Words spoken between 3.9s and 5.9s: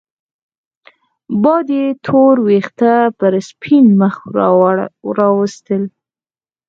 مخ راوستل